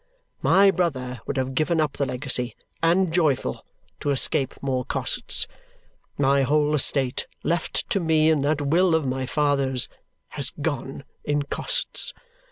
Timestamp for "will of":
8.63-9.05